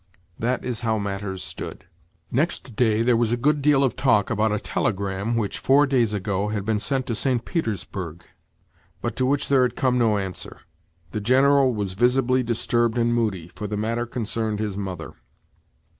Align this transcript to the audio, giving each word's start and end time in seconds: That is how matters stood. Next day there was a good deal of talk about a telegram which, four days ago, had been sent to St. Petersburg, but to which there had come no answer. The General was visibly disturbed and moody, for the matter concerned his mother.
That 0.39 0.65
is 0.65 0.81
how 0.81 0.97
matters 0.97 1.43
stood. 1.43 1.85
Next 2.31 2.75
day 2.75 3.03
there 3.03 3.15
was 3.15 3.31
a 3.31 3.37
good 3.37 3.61
deal 3.61 3.83
of 3.83 3.95
talk 3.95 4.31
about 4.31 4.51
a 4.51 4.57
telegram 4.59 5.35
which, 5.35 5.59
four 5.59 5.85
days 5.85 6.11
ago, 6.11 6.47
had 6.47 6.65
been 6.65 6.79
sent 6.79 7.05
to 7.05 7.13
St. 7.13 7.45
Petersburg, 7.45 8.23
but 9.03 9.15
to 9.17 9.27
which 9.27 9.47
there 9.47 9.61
had 9.61 9.75
come 9.75 9.99
no 9.99 10.17
answer. 10.17 10.61
The 11.11 11.21
General 11.21 11.71
was 11.71 11.93
visibly 11.93 12.41
disturbed 12.41 12.97
and 12.97 13.13
moody, 13.13 13.47
for 13.49 13.67
the 13.67 13.77
matter 13.77 14.07
concerned 14.07 14.57
his 14.57 14.75
mother. 14.75 15.13